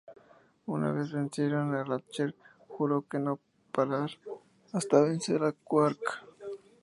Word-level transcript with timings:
Una 0.65 0.91
vez 0.91 1.11
la 1.11 1.19
vencieron, 1.19 1.71
Ratchet 1.85 2.35
juró 2.67 3.05
no 3.19 3.37
parar 3.71 4.09
hasta 4.73 4.99
vencer 5.03 5.43
a 5.43 5.51
Qwark. 5.51 6.25